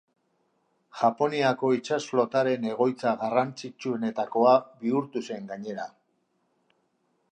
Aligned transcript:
Japoniako 1.01 1.69
itsas 1.75 1.99
flotaren 2.13 2.65
egoitza 2.71 3.13
garrantzitsuenetakoa 3.25 4.57
bihurtu 4.81 5.23
zen 5.29 5.49
gainera. 5.53 5.87